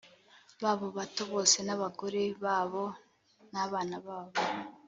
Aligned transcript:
babo 0.61 0.87
bato 0.97 1.23
bose 1.33 1.57
n 1.67 1.69
abagore 1.75 2.21
babo 2.43 2.83
n 3.53 3.55
abana 3.65 3.95
babo 4.05 4.37